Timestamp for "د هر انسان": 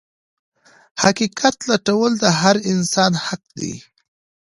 2.23-3.11